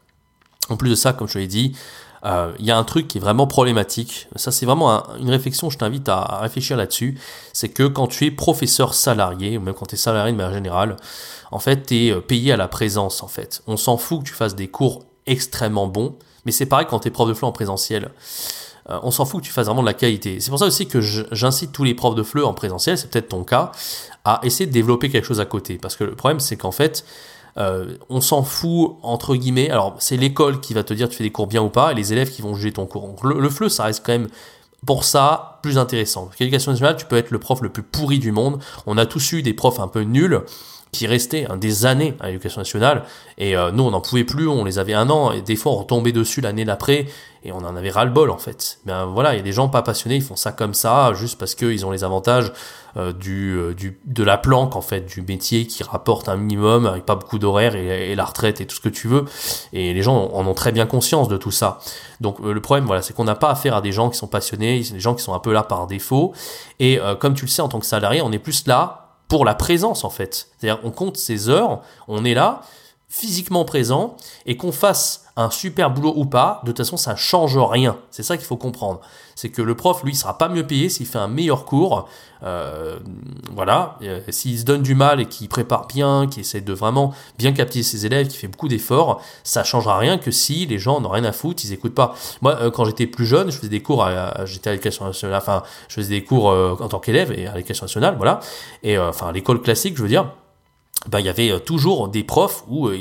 En 0.69 0.77
plus 0.77 0.89
de 0.89 0.95
ça, 0.95 1.13
comme 1.13 1.27
je 1.27 1.39
l'ai 1.39 1.47
dit, 1.47 1.75
euh, 2.25 2.51
il 2.59 2.65
y 2.65 2.71
a 2.71 2.77
un 2.77 2.83
truc 2.83 3.07
qui 3.07 3.19
est 3.19 3.21
vraiment 3.21 3.45
problématique. 3.45 4.27
Ça, 4.35 4.51
c'est 4.51 4.65
vraiment 4.65 5.03
une 5.19 5.29
réflexion, 5.29 5.69
je 5.69 5.77
t'invite 5.77 6.09
à, 6.09 6.39
réfléchir 6.41 6.75
là-dessus. 6.75 7.19
C'est 7.53 7.69
que 7.69 7.83
quand 7.83 8.07
tu 8.07 8.25
es 8.25 8.31
professeur 8.31 8.93
salarié, 8.93 9.57
ou 9.57 9.61
même 9.61 9.75
quand 9.75 9.85
tu 9.85 9.95
es 9.95 9.97
salarié 9.97 10.31
de 10.31 10.37
manière 10.37 10.53
générale, 10.53 10.95
en 11.51 11.59
fait, 11.59 11.85
tu 11.85 12.07
es 12.07 12.11
euh, 12.11 12.21
payé 12.21 12.51
à 12.51 12.57
la 12.57 12.67
présence, 12.67 13.21
en 13.21 13.27
fait. 13.27 13.61
On 13.67 13.77
s'en 13.77 13.97
fout 13.97 14.21
que 14.21 14.29
tu 14.29 14.33
fasses 14.33 14.55
des 14.55 14.67
cours 14.67 15.05
extrêmement 15.27 15.87
bons, 15.87 16.15
mais 16.45 16.51
c'est 16.51 16.65
pareil 16.65 16.87
quand 16.89 16.99
tu 16.99 17.09
es 17.09 17.11
prof 17.11 17.29
de 17.29 17.33
FLE 17.33 17.45
en 17.45 17.51
présentiel. 17.51 18.09
Euh, 18.89 18.99
on 19.03 19.11
s'en 19.11 19.25
fout 19.25 19.41
que 19.41 19.47
tu 19.47 19.51
fasses 19.51 19.65
vraiment 19.65 19.81
de 19.81 19.87
la 19.87 19.93
qualité. 19.93 20.39
C'est 20.39 20.49
pour 20.49 20.59
ça 20.59 20.65
aussi 20.65 20.87
que 20.87 21.01
j'incite 21.01 21.71
tous 21.71 21.83
les 21.83 21.95
profs 21.95 22.15
de 22.15 22.23
FLE 22.23 22.43
en 22.43 22.53
présentiel, 22.53 22.97
c'est 22.97 23.09
peut-être 23.09 23.29
ton 23.29 23.43
cas, 23.43 23.71
à 24.23 24.39
essayer 24.43 24.67
de 24.67 24.71
développer 24.71 25.09
quelque 25.09 25.25
chose 25.25 25.39
à 25.39 25.45
côté. 25.45 25.77
Parce 25.77 25.95
que 25.95 26.03
le 26.03 26.15
problème, 26.15 26.39
c'est 26.39 26.55
qu'en 26.55 26.71
fait, 26.71 27.03
euh, 27.57 27.97
on 28.09 28.21
s'en 28.21 28.43
fout 28.43 28.97
entre 29.01 29.35
guillemets. 29.35 29.69
Alors, 29.69 29.95
c'est 29.99 30.17
l'école 30.17 30.59
qui 30.59 30.73
va 30.73 30.83
te 30.83 30.93
dire 30.93 31.09
tu 31.09 31.15
fais 31.15 31.23
des 31.23 31.31
cours 31.31 31.47
bien 31.47 31.61
ou 31.61 31.69
pas, 31.69 31.91
et 31.91 31.95
les 31.95 32.13
élèves 32.13 32.29
qui 32.29 32.41
vont 32.41 32.53
juger 32.53 32.73
ton 32.73 32.85
cours. 32.85 33.15
le, 33.23 33.39
le 33.39 33.49
FLE, 33.49 33.69
ça 33.69 33.85
reste 33.85 34.05
quand 34.05 34.11
même 34.11 34.27
pour 34.85 35.03
ça 35.03 35.54
plus 35.65 35.79
intéressant. 35.79 36.29
L'éducation 36.39 36.71
nationale, 36.71 36.95
tu 36.95 37.05
peux 37.05 37.17
être 37.17 37.31
le 37.31 37.39
prof 37.39 37.59
le 37.63 37.69
plus 37.69 37.81
pourri 37.81 38.19
du 38.19 38.31
monde. 38.31 38.59
On 38.85 38.99
a 38.99 39.07
tous 39.07 39.31
eu 39.31 39.41
des 39.41 39.55
profs 39.55 39.79
un 39.79 39.87
peu 39.87 40.01
nuls 40.01 40.43
qui 40.91 41.07
restaient 41.07 41.45
hein, 41.49 41.57
des 41.57 41.85
années 41.85 42.15
à 42.19 42.27
l'éducation 42.27 42.61
nationale. 42.61 43.03
Et 43.37 43.57
euh, 43.57 43.71
nous, 43.71 43.83
on 43.83 43.91
n'en 43.91 44.01
pouvait 44.01 44.23
plus, 44.23 44.47
on 44.47 44.63
les 44.63 44.79
avait 44.79 44.93
un 44.93 45.09
an, 45.09 45.31
et 45.31 45.41
des 45.41 45.55
fois 45.55 45.73
on 45.73 45.77
retombait 45.77 46.11
dessus 46.13 46.39
l'année 46.39 46.65
d'après, 46.65 47.07
et 47.43 47.51
on 47.51 47.57
en 47.57 47.75
avait 47.75 47.89
ras-le-bol 47.89 48.31
en 48.31 48.37
fait. 48.37 48.79
Ben 48.85 49.05
voilà, 49.05 49.33
il 49.33 49.37
y 49.37 49.39
a 49.39 49.43
des 49.43 49.51
gens 49.51 49.67
pas 49.67 49.81
passionnés, 49.81 50.15
ils 50.15 50.23
font 50.23 50.35
ça 50.35 50.51
comme 50.51 50.73
ça, 50.73 51.13
juste 51.13 51.37
parce 51.37 51.53
qu'ils 51.53 51.85
ont 51.85 51.91
les 51.91 52.03
avantages 52.03 52.51
euh, 52.97 53.11
du, 53.11 53.57
euh, 53.57 53.73
du, 53.73 53.99
de 54.05 54.23
la 54.23 54.37
planque 54.37 54.75
en 54.75 54.81
fait, 54.81 55.01
du 55.01 55.21
métier 55.21 55.67
qui 55.67 55.83
rapporte 55.83 56.29
un 56.29 56.37
minimum, 56.37 56.85
avec 56.85 57.05
pas 57.05 57.15
beaucoup 57.15 57.37
d'horaires, 57.37 57.75
et, 57.75 58.15
la 58.15 58.23
retraite 58.23 58.61
et 58.61 58.65
tout 58.65 58.77
ce 58.77 58.81
que 58.81 58.89
tu 58.89 59.09
veux. 59.09 59.25
Et 59.73 59.93
les 59.93 60.01
gens 60.01 60.31
en 60.33 60.47
ont 60.47 60.53
très 60.53 60.71
bien 60.71 60.85
conscience 60.85 61.27
de 61.27 61.35
tout 61.35 61.51
ça. 61.51 61.79
Donc 62.21 62.39
le 62.39 62.61
problème, 62.61 62.85
voilà, 62.85 63.01
c'est 63.01 63.13
qu'on 63.13 63.25
n'a 63.25 63.35
pas 63.35 63.51
affaire 63.51 63.75
à 63.75 63.81
des 63.81 63.91
gens 63.91 64.09
qui 64.09 64.17
sont 64.17 64.27
passionnés, 64.27 64.79
des 64.79 64.99
gens 65.01 65.13
qui 65.13 65.23
sont 65.23 65.33
un 65.33 65.39
peu 65.39 65.51
par 65.63 65.87
défaut. 65.87 66.33
Et 66.79 66.99
comme 67.19 67.33
tu 67.33 67.45
le 67.45 67.49
sais, 67.49 67.61
en 67.61 67.69
tant 67.69 67.79
que 67.79 67.85
salarié, 67.85 68.21
on 68.21 68.31
est 68.31 68.39
plus 68.39 68.67
là 68.67 69.01
pour 69.27 69.45
la 69.45 69.55
présence 69.55 70.03
en 70.03 70.09
fait. 70.09 70.49
C'est-à-dire 70.57 70.79
on 70.83 70.91
compte 70.91 71.17
ses 71.17 71.49
heures, 71.49 71.81
on 72.07 72.23
est 72.25 72.33
là, 72.35 72.61
physiquement 73.09 73.65
présent, 73.65 74.17
et 74.45 74.57
qu'on 74.57 74.71
fasse 74.71 75.25
un 75.37 75.49
super 75.49 75.91
boulot 75.91 76.13
ou 76.15 76.25
pas, 76.25 76.61
de 76.63 76.71
toute 76.71 76.77
façon 76.77 76.97
ça 76.97 77.15
change 77.15 77.57
rien. 77.57 77.97
C'est 78.09 78.23
ça 78.23 78.37
qu'il 78.37 78.45
faut 78.45 78.57
comprendre. 78.57 79.01
C'est 79.35 79.49
que 79.49 79.61
le 79.61 79.75
prof, 79.75 80.01
lui, 80.03 80.15
sera 80.15 80.37
pas 80.37 80.47
mieux 80.47 80.65
payé 80.65 80.87
s'il 80.87 81.05
fait 81.05 81.17
un 81.17 81.27
meilleur 81.27 81.65
cours. 81.65 82.07
Euh, 82.43 82.99
voilà, 83.53 83.97
euh, 84.01 84.21
s'il 84.29 84.57
se 84.57 84.63
donne 84.63 84.81
du 84.81 84.95
mal 84.95 85.19
et 85.19 85.25
qu'il 85.25 85.49
prépare 85.49 85.87
bien, 85.87 86.27
qu'il 86.27 86.41
essaie 86.41 86.61
de 86.61 86.73
vraiment 86.73 87.13
bien 87.37 87.51
capter 87.51 87.83
ses 87.83 88.05
élèves, 88.05 88.27
qu'il 88.27 88.39
fait 88.39 88.47
beaucoup 88.47 88.69
d'efforts, 88.69 89.21
ça 89.43 89.63
changera 89.63 89.97
rien 89.97 90.17
que 90.17 90.31
si 90.31 90.65
les 90.65 90.77
gens 90.77 91.01
n'ont 91.01 91.09
rien 91.09 91.25
à 91.25 91.33
foutre, 91.33 91.63
ils 91.65 91.73
écoutent 91.73 91.95
pas. 91.95 92.15
Moi, 92.41 92.57
euh, 92.61 92.71
quand 92.71 92.85
j'étais 92.85 93.07
plus 93.07 93.25
jeune, 93.25 93.51
je 93.51 93.57
faisais 93.57 93.69
des 93.69 93.81
cours, 93.81 94.05
à, 94.05 94.45
j'étais 94.45 94.69
à 94.69 94.73
l'éducation 94.73 95.05
nationale, 95.05 95.37
enfin, 95.37 95.63
je 95.89 95.95
faisais 95.95 96.09
des 96.09 96.23
cours 96.23 96.45
en 96.45 96.87
tant 96.87 96.99
qu'élève 96.99 97.31
et 97.33 97.47
à 97.47 97.55
l'éducation 97.55 97.85
nationale, 97.85 98.15
voilà, 98.17 98.39
et 98.83 98.97
enfin 98.97 99.27
à 99.27 99.31
l'école 99.31 99.61
classique, 99.61 99.97
je 99.97 100.01
veux 100.01 100.09
dire 100.09 100.29
ben, 101.09 101.19
il 101.19 101.25
y 101.25 101.29
avait 101.29 101.51
euh, 101.51 101.59
toujours 101.59 102.07
des 102.07 102.23
profs 102.23 102.63
où 102.67 102.87
euh, 102.87 102.97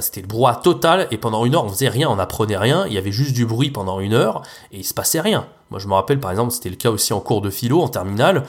c'était 0.00 0.20
le 0.20 0.26
brouhaha 0.26 0.56
total 0.56 1.08
et 1.10 1.18
pendant 1.18 1.44
une 1.44 1.54
heure 1.54 1.64
on 1.64 1.68
faisait 1.68 1.88
rien, 1.88 2.08
on 2.08 2.18
apprenait 2.18 2.56
rien, 2.56 2.86
il 2.86 2.92
y 2.92 2.98
avait 2.98 3.12
juste 3.12 3.32
du 3.32 3.46
bruit 3.46 3.70
pendant 3.70 4.00
une 4.00 4.14
heure 4.14 4.42
et 4.72 4.78
il 4.78 4.84
se 4.84 4.94
passait 4.94 5.20
rien. 5.20 5.46
Moi 5.70 5.78
je 5.78 5.88
me 5.88 5.94
rappelle 5.94 6.20
par 6.20 6.30
exemple 6.30 6.52
c'était 6.52 6.70
le 6.70 6.76
cas 6.76 6.90
aussi 6.90 7.12
en 7.12 7.20
cours 7.20 7.40
de 7.40 7.50
philo 7.50 7.80
en 7.80 7.88
terminale, 7.88 8.44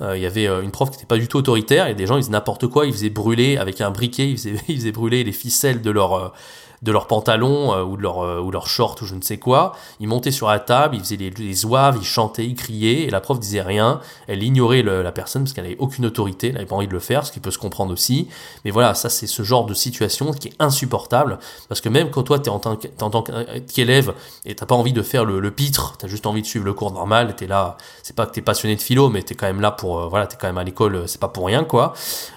euh, 0.00 0.16
il 0.16 0.22
y 0.22 0.26
avait 0.26 0.46
une 0.46 0.70
prof 0.70 0.90
qui 0.90 0.96
n'était 0.96 1.06
pas 1.06 1.18
du 1.18 1.28
tout 1.28 1.38
autoritaire 1.38 1.86
et 1.86 1.94
des 1.94 2.06
gens 2.06 2.16
ils 2.16 2.22
faisaient 2.22 2.32
n'importe 2.32 2.66
quoi, 2.66 2.86
ils 2.86 2.92
faisaient 2.92 3.10
brûler 3.10 3.56
avec 3.56 3.80
un 3.80 3.90
briquet, 3.90 4.28
ils 4.28 4.36
faisaient, 4.36 4.54
ils 4.68 4.76
faisaient 4.76 4.92
brûler 4.92 5.24
les 5.24 5.32
ficelles 5.32 5.82
de 5.82 5.90
leur 5.90 6.32
de 6.82 6.92
leurs 6.92 7.06
pantalons 7.06 7.74
euh, 7.74 7.82
ou 7.82 7.96
de 7.96 8.02
leur 8.02 8.20
euh, 8.20 8.40
ou 8.40 8.50
leurs 8.50 8.66
shorts 8.66 8.96
ou 9.02 9.06
je 9.06 9.14
ne 9.14 9.20
sais 9.20 9.38
quoi. 9.38 9.72
Ils 10.00 10.08
montaient 10.08 10.30
sur 10.30 10.48
la 10.48 10.58
table, 10.58 10.96
ils 10.96 11.00
faisaient 11.00 11.16
les, 11.16 11.30
les 11.30 11.52
zouaves, 11.52 11.98
ils 12.00 12.06
chantaient, 12.06 12.46
ils 12.46 12.54
criaient 12.54 13.02
et 13.02 13.10
la 13.10 13.20
prof 13.20 13.38
disait 13.38 13.60
rien. 13.60 14.00
Elle 14.28 14.42
ignorait 14.42 14.82
la 14.82 15.12
personne 15.12 15.42
parce 15.42 15.52
qu'elle 15.52 15.64
n'avait 15.64 15.76
aucune 15.78 16.06
autorité, 16.06 16.48
elle 16.48 16.54
n'avait 16.54 16.66
pas 16.66 16.76
envie 16.76 16.88
de 16.88 16.92
le 16.92 17.00
faire, 17.00 17.26
ce 17.26 17.32
qui 17.32 17.40
peut 17.40 17.50
se 17.50 17.58
comprendre 17.58 17.92
aussi. 17.92 18.28
Mais 18.64 18.70
voilà, 18.70 18.94
ça 18.94 19.10
c'est 19.10 19.26
ce 19.26 19.42
genre 19.42 19.66
de 19.66 19.74
situation 19.74 20.32
qui 20.32 20.48
est 20.48 20.54
insupportable 20.58 21.38
parce 21.68 21.80
que 21.80 21.88
même 21.88 22.10
quand 22.10 22.22
toi 22.22 22.38
tu 22.38 22.46
es 22.46 22.48
en 22.48 22.58
tant 22.58 23.24
qu'élève 23.72 24.14
et 24.46 24.54
t'as 24.54 24.66
pas 24.66 24.74
envie 24.74 24.92
de 24.92 25.02
faire 25.02 25.24
le, 25.24 25.40
le 25.40 25.50
pitre, 25.50 25.96
t'as 25.98 26.08
juste 26.08 26.26
envie 26.26 26.42
de 26.42 26.46
suivre 26.46 26.64
le 26.64 26.72
cours 26.72 26.92
normal, 26.92 27.34
t'es 27.36 27.46
là, 27.46 27.76
c'est 28.02 28.16
pas 28.16 28.26
que 28.26 28.32
t'es 28.32 28.42
passionné 28.42 28.76
de 28.76 28.80
philo, 28.80 29.10
mais 29.10 29.22
t'es 29.22 29.34
quand 29.34 29.46
même 29.46 29.60
là 29.60 29.70
pour 29.70 29.98
euh, 29.98 30.08
voilà, 30.08 30.26
t'es 30.26 30.36
quand 30.40 30.46
même 30.46 30.58
à 30.58 30.64
l'école, 30.64 31.04
c'est 31.06 31.20
pas 31.20 31.28
pour 31.28 31.46
rien 31.46 31.64
quoi. 31.64 31.92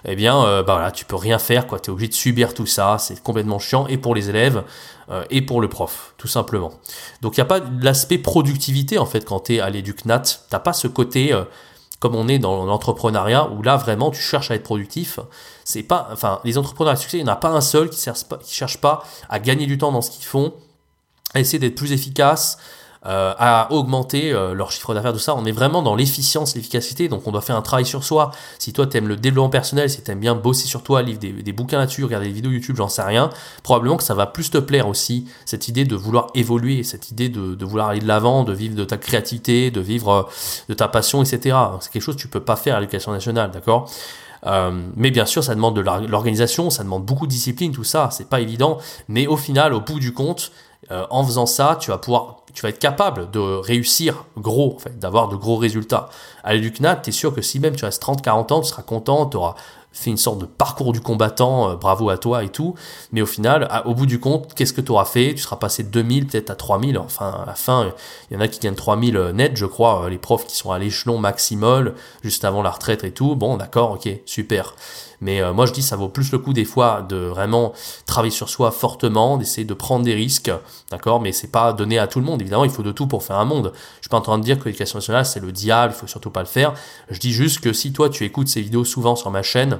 Eh 0.05 0.15
bien, 0.15 0.41
bah 0.63 0.73
voilà, 0.73 0.91
tu 0.91 1.05
peux 1.05 1.15
rien 1.15 1.39
faire 1.39 1.65
quoi, 1.67 1.79
t'es 1.79 1.89
obligé 1.89 2.09
de 2.09 2.13
subir 2.13 2.53
tout 2.53 2.65
ça, 2.65 2.97
c'est 2.99 3.21
complètement 3.23 3.59
chiant 3.59 3.87
et 3.87 3.97
pour 3.97 4.15
les 4.15 4.29
euh, 5.09 5.23
et 5.29 5.41
pour 5.41 5.61
le 5.61 5.69
prof, 5.69 6.13
tout 6.17 6.27
simplement. 6.27 6.73
Donc 7.21 7.37
il 7.37 7.39
n'y 7.39 7.43
a 7.43 7.45
pas 7.45 7.59
l'aspect 7.81 8.17
productivité 8.17 8.97
en 8.97 9.05
fait 9.05 9.25
quand 9.25 9.41
tu 9.41 9.55
es 9.55 9.59
à 9.59 9.69
l'éducnat, 9.69 10.23
t'as 10.49 10.59
pas 10.59 10.73
ce 10.73 10.87
côté 10.87 11.33
euh, 11.33 11.43
comme 11.99 12.15
on 12.15 12.27
est 12.27 12.39
dans 12.39 12.65
l'entrepreneuriat 12.65 13.49
où 13.49 13.61
là 13.61 13.77
vraiment 13.77 14.11
tu 14.11 14.21
cherches 14.21 14.51
à 14.51 14.55
être 14.55 14.63
productif. 14.63 15.19
C'est 15.63 15.83
pas, 15.83 16.09
enfin 16.11 16.39
les 16.43 16.57
entrepreneurs 16.57 16.93
à 16.93 16.97
succès, 16.97 17.17
il 17.17 17.23
n'y 17.23 17.29
en 17.29 17.33
a 17.33 17.37
pas 17.37 17.49
un 17.49 17.61
seul 17.61 17.89
qui 17.89 18.09
ne 18.09 18.13
cherche 18.45 18.77
pas 18.77 19.03
à 19.29 19.39
gagner 19.39 19.65
du 19.65 19.77
temps 19.77 19.91
dans 19.91 20.01
ce 20.01 20.11
qu'ils 20.11 20.25
font, 20.25 20.53
à 21.33 21.39
essayer 21.39 21.59
d'être 21.59 21.75
plus 21.75 21.91
efficace, 21.91 22.57
euh, 23.05 23.33
à 23.37 23.71
augmenter 23.71 24.31
euh, 24.31 24.53
leur 24.53 24.71
chiffre 24.71 24.93
d'affaires, 24.93 25.13
tout 25.13 25.19
ça. 25.19 25.35
On 25.35 25.45
est 25.45 25.51
vraiment 25.51 25.81
dans 25.81 25.95
l'efficience, 25.95 26.55
l'efficacité, 26.55 27.09
donc 27.09 27.27
on 27.27 27.31
doit 27.31 27.41
faire 27.41 27.55
un 27.55 27.61
travail 27.61 27.85
sur 27.85 28.03
soi. 28.03 28.31
Si 28.59 28.73
toi 28.73 28.87
t'aimes 28.87 29.07
le 29.07 29.17
développement 29.17 29.49
personnel, 29.49 29.89
si 29.89 30.01
t'aimes 30.01 30.19
bien 30.19 30.35
bosser 30.35 30.67
sur 30.67 30.83
toi, 30.83 31.01
lire 31.01 31.17
des, 31.17 31.31
des 31.31 31.53
bouquins 31.53 31.79
là-dessus, 31.79 32.03
regarder 32.03 32.27
des 32.27 32.33
vidéos 32.33 32.51
YouTube, 32.51 32.75
j'en 32.77 32.87
sais 32.87 33.01
rien, 33.01 33.29
probablement 33.63 33.97
que 33.97 34.03
ça 34.03 34.13
va 34.13 34.25
plus 34.25 34.49
te 34.49 34.57
plaire 34.57 34.87
aussi, 34.87 35.27
cette 35.45 35.67
idée 35.67 35.85
de 35.85 35.95
vouloir 35.95 36.27
évoluer, 36.33 36.83
cette 36.83 37.11
idée 37.11 37.29
de, 37.29 37.55
de 37.55 37.65
vouloir 37.65 37.89
aller 37.89 37.99
de 37.99 38.07
l'avant, 38.07 38.43
de 38.43 38.53
vivre 38.53 38.75
de 38.75 38.85
ta 38.85 38.97
créativité, 38.97 39.71
de 39.71 39.81
vivre 39.81 40.09
euh, 40.11 40.23
de 40.69 40.73
ta 40.73 40.87
passion, 40.87 41.23
etc. 41.23 41.57
C'est 41.79 41.91
quelque 41.91 42.01
chose 42.01 42.15
que 42.15 42.21
tu 42.21 42.27
peux 42.27 42.39
pas 42.39 42.55
faire 42.55 42.75
à 42.75 42.79
l'éducation 42.79 43.11
nationale, 43.11 43.51
d'accord? 43.51 43.89
Euh, 44.45 44.71
mais 44.95 45.11
bien 45.11 45.25
sûr, 45.25 45.43
ça 45.43 45.55
demande 45.55 45.75
de 45.75 45.81
l'organisation, 45.81 46.69
ça 46.69 46.83
demande 46.83 47.05
beaucoup 47.05 47.27
de 47.27 47.31
discipline, 47.31 47.71
tout 47.71 47.83
ça, 47.83 48.09
c'est 48.11 48.29
pas 48.29 48.41
évident. 48.41 48.77
Mais 49.07 49.27
au 49.27 49.37
final, 49.37 49.73
au 49.73 49.79
bout 49.79 49.99
du 49.99 50.13
compte, 50.13 50.51
euh, 50.91 51.05
en 51.09 51.23
faisant 51.23 51.45
ça, 51.45 51.77
tu 51.79 51.91
vas 51.91 51.97
pouvoir, 51.97 52.42
tu 52.53 52.61
vas 52.61 52.69
être 52.69 52.79
capable 52.79 53.31
de 53.31 53.39
réussir 53.39 54.25
gros, 54.37 54.77
d'avoir 54.95 55.27
de 55.27 55.35
gros 55.35 55.57
résultats. 55.57 56.09
À 56.43 56.53
l'EduCNAT, 56.53 56.97
tu 56.97 57.09
es 57.09 57.13
sûr 57.13 57.33
que 57.33 57.41
si 57.41 57.59
même 57.59 57.75
tu 57.75 57.85
restes 57.85 58.01
30-40 58.01 58.53
ans, 58.53 58.61
tu 58.61 58.69
seras 58.69 58.83
content, 58.83 59.25
tu 59.25 59.37
auras 59.37 59.55
fait 59.93 60.09
une 60.09 60.17
sorte 60.17 60.39
de 60.39 60.45
parcours 60.45 60.91
du 60.91 60.99
combattant, 60.99 61.69
euh, 61.69 61.75
bravo 61.75 62.09
à 62.09 62.17
toi 62.17 62.43
et 62.43 62.49
tout. 62.49 62.75
Mais 63.11 63.21
au 63.21 63.25
final, 63.25 63.69
au 63.85 63.93
bout 63.93 64.05
du 64.05 64.19
compte, 64.19 64.53
qu'est-ce 64.55 64.73
que 64.73 64.81
tu 64.81 64.91
auras 64.91 65.05
fait? 65.05 65.33
Tu 65.35 65.41
seras 65.41 65.55
passé 65.55 65.83
de 65.83 65.89
2000 65.89 66.27
peut-être 66.27 66.49
à 66.49 66.55
3000. 66.55 66.97
Enfin, 66.97 67.41
à 67.43 67.45
la 67.45 67.55
fin, 67.55 67.93
il 68.29 68.33
y 68.33 68.37
en 68.37 68.41
a 68.41 68.47
qui 68.47 68.59
gagnent 68.59 68.75
3000 68.75 69.15
euh, 69.15 69.31
net, 69.31 69.55
je 69.55 69.65
crois, 69.65 70.09
les 70.09 70.17
profs 70.17 70.47
qui 70.47 70.55
sont 70.55 70.71
à 70.71 70.79
l'échelon 70.79 71.17
maximal, 71.17 71.93
juste 72.23 72.43
avant 72.43 72.61
la 72.61 72.71
retraite 72.71 73.03
et 73.03 73.11
tout. 73.11 73.35
Bon, 73.35 73.57
d'accord, 73.57 73.91
ok, 73.91 74.09
super. 74.25 74.73
Mais 75.23 75.41
euh, 75.41 75.53
moi 75.53 75.65
je 75.65 75.71
dis 75.71 75.81
ça 75.81 75.95
vaut 75.95 76.09
plus 76.09 76.33
le 76.33 76.37
coup 76.37 76.51
des 76.51 76.65
fois 76.65 77.01
de 77.01 77.15
vraiment 77.15 77.71
travailler 78.05 78.33
sur 78.33 78.49
soi 78.49 78.71
fortement, 78.71 79.37
d'essayer 79.37 79.63
de 79.63 79.73
prendre 79.73 80.03
des 80.03 80.13
risques, 80.13 80.51
d'accord? 80.91 81.21
Mais 81.21 81.31
c'est 81.31 81.47
pas 81.47 81.71
donné 81.71 81.97
à 81.97 82.07
tout 82.07 82.19
le 82.19 82.25
monde. 82.25 82.41
Évidemment, 82.41 82.65
il 82.65 82.69
faut 82.69 82.83
de 82.83 82.91
tout 82.91 83.07
pour 83.07 83.23
faire 83.23 83.37
un 83.37 83.45
monde. 83.45 83.71
Je 83.73 84.01
suis 84.01 84.09
pas 84.09 84.17
en 84.17 84.21
train 84.21 84.37
de 84.37 84.43
dire 84.43 84.59
que 84.59 84.65
l'éducation 84.65 84.97
nationale 84.97 85.25
c'est 85.25 85.39
le 85.39 85.53
diable, 85.53 85.93
il 85.95 85.99
faut 85.99 86.07
surtout 86.07 86.29
pas 86.29 86.41
le 86.41 86.45
faire. 86.45 86.73
Je 87.09 87.19
dis 87.19 87.31
juste 87.31 87.61
que 87.61 87.71
si 87.71 87.93
toi 87.93 88.09
tu 88.09 88.25
écoutes 88.25 88.49
ces 88.49 88.61
vidéos 88.61 88.83
souvent 88.83 89.15
sur 89.15 89.31
ma 89.31 89.43
chaîne, 89.43 89.79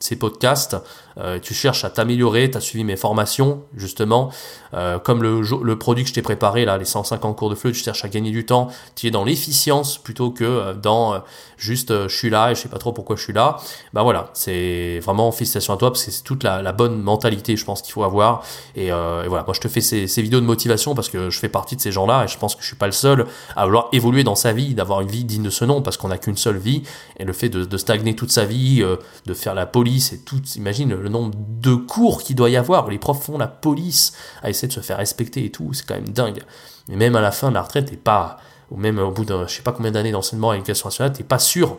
ces 0.00 0.16
podcasts, 0.16 0.76
euh, 1.18 1.38
tu 1.40 1.54
cherches 1.54 1.84
à 1.84 1.90
t'améliorer, 1.90 2.50
tu 2.50 2.58
as 2.58 2.60
suivi 2.60 2.84
mes 2.84 2.96
formations, 2.96 3.62
justement, 3.74 4.30
euh, 4.74 4.98
comme 4.98 5.22
le, 5.22 5.78
produit 5.78 6.04
que 6.04 6.10
je 6.10 6.14
t'ai 6.14 6.22
préparé, 6.22 6.66
là, 6.66 6.76
les 6.76 6.84
150 6.84 7.36
cours 7.36 7.48
de 7.48 7.54
flûte, 7.54 7.74
tu 7.74 7.82
cherches 7.82 8.04
à 8.04 8.08
gagner 8.08 8.30
du 8.30 8.44
temps, 8.44 8.68
tu 8.94 9.06
es 9.06 9.10
dans 9.10 9.24
l'efficience 9.24 9.96
plutôt 9.96 10.30
que 10.30 10.44
euh, 10.44 10.74
dans 10.74 11.22
juste 11.56 12.08
je 12.08 12.14
suis 12.14 12.28
là 12.28 12.50
et 12.50 12.54
je 12.54 12.60
sais 12.60 12.68
pas 12.68 12.76
trop 12.76 12.92
pourquoi 12.92 13.16
je 13.16 13.22
suis 13.22 13.32
là. 13.32 13.56
Ben 13.94 14.02
voilà, 14.02 14.28
c'est 14.34 15.00
vraiment 15.02 15.32
félicitations 15.32 15.72
à 15.72 15.78
toi 15.78 15.90
parce 15.90 16.04
que 16.04 16.10
c'est 16.10 16.22
toute 16.22 16.42
la, 16.42 16.72
bonne 16.72 17.00
mentalité, 17.00 17.56
je 17.56 17.64
pense, 17.64 17.80
qu'il 17.80 17.92
faut 17.92 18.02
avoir. 18.02 18.42
Et, 18.74 18.90
voilà, 18.90 19.44
moi 19.44 19.54
je 19.54 19.60
te 19.60 19.68
fais 19.68 19.80
ces, 19.80 20.06
ces, 20.06 20.20
vidéos 20.20 20.40
de 20.40 20.44
motivation 20.44 20.94
parce 20.94 21.08
que 21.08 21.30
je 21.30 21.38
fais 21.38 21.48
partie 21.48 21.76
de 21.76 21.80
ces 21.80 21.92
gens-là 21.92 22.24
et 22.24 22.28
je 22.28 22.36
pense 22.36 22.54
que 22.54 22.60
je 22.60 22.66
suis 22.66 22.76
pas 22.76 22.86
le 22.86 22.92
seul 22.92 23.26
à 23.56 23.64
vouloir 23.64 23.88
évoluer 23.92 24.22
dans 24.22 24.34
sa 24.34 24.52
vie, 24.52 24.74
d'avoir 24.74 25.00
une 25.00 25.08
vie 25.08 25.24
digne 25.24 25.44
de 25.44 25.50
ce 25.50 25.64
nom 25.64 25.80
parce 25.80 25.96
qu'on 25.96 26.08
n'a 26.08 26.18
qu'une 26.18 26.36
seule 26.36 26.58
vie 26.58 26.82
et 27.18 27.24
le 27.24 27.32
fait 27.32 27.48
de, 27.48 27.64
de 27.64 27.76
stagner 27.78 28.14
toute 28.14 28.32
sa 28.32 28.44
vie, 28.44 28.84
de 29.24 29.34
faire 29.34 29.54
la 29.54 29.64
police 29.64 29.85
et 29.86 30.18
tout, 30.18 30.42
imagine 30.56 30.94
le 30.94 31.08
nombre 31.08 31.34
de 31.36 31.74
cours 31.74 32.22
qu'il 32.22 32.36
doit 32.36 32.50
y 32.50 32.56
avoir, 32.56 32.86
où 32.86 32.90
les 32.90 32.98
profs 32.98 33.24
font 33.24 33.38
la 33.38 33.46
police 33.46 34.12
à 34.42 34.50
essayer 34.50 34.68
de 34.68 34.72
se 34.72 34.80
faire 34.80 34.98
respecter 34.98 35.44
et 35.44 35.50
tout, 35.50 35.72
c'est 35.72 35.86
quand 35.86 35.94
même 35.94 36.08
dingue. 36.08 36.42
Mais 36.88 36.96
même 36.96 37.16
à 37.16 37.20
la 37.20 37.32
fin 37.32 37.48
de 37.48 37.54
la 37.54 37.62
retraite, 37.62 37.90
t'es 37.90 37.96
pas, 37.96 38.38
ou 38.70 38.76
même 38.76 38.98
au 38.98 39.10
bout 39.10 39.24
de 39.24 39.46
je 39.46 39.54
sais 39.54 39.62
pas 39.62 39.72
combien 39.72 39.90
d'années 39.90 40.12
d'enseignement 40.12 40.50
à 40.50 40.54
l'éducation 40.54 40.88
nationale, 40.88 41.12
t'es 41.12 41.24
pas 41.24 41.38
sûr 41.38 41.78